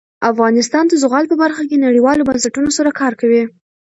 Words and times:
افغانستان 0.31 0.83
د 0.87 0.93
زغال 1.03 1.25
په 1.29 1.35
برخه 1.43 1.63
کې 1.69 1.83
نړیوالو 1.85 2.27
بنسټونو 2.29 2.69
سره 2.77 2.89
کار 2.99 3.13
کوي. 3.21 3.43